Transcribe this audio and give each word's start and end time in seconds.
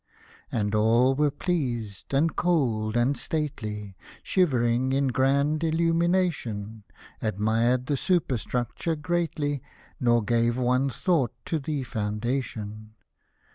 And 0.51 0.73
all 0.73 1.13
were 1.13 1.29
pleased, 1.29 2.11
and 2.11 2.35
cold, 2.35 2.97
and 2.97 3.15
stately, 3.15 3.95
Shivering 4.23 4.93
in 4.93 5.09
grand 5.09 5.63
illumination— 5.63 6.85
Admired 7.21 7.85
the 7.85 7.95
superstructure 7.97 8.95
greatly, 8.95 9.61
Nor 9.99 10.23
gave 10.23 10.57
one 10.57 10.89
thought 10.89 11.35
to 11.45 11.59
the 11.59 11.83
foundation. 11.83 12.95